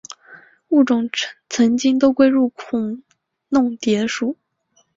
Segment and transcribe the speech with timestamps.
[0.69, 1.11] 物种
[1.47, 3.03] 曾经都归入孔
[3.49, 4.35] 弄蝶属。